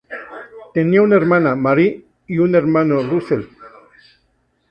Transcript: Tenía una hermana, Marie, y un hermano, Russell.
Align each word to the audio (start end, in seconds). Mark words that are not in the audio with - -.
Tenía 0.73 0.99
una 1.03 1.15
hermana, 1.15 1.55
Marie, 1.55 2.03
y 2.25 2.39
un 2.39 2.55
hermano, 2.55 3.03
Russell. 3.03 3.43